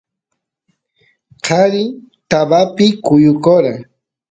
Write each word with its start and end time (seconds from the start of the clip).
qari 1.45 1.83
tabapi 2.29 2.87
kuyukora 3.05 3.71